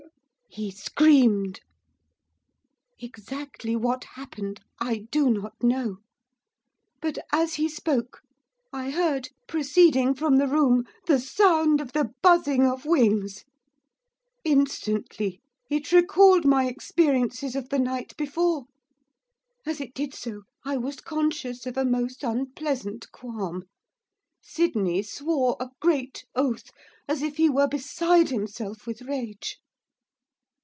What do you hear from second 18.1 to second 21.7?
before, as it did so I was conscious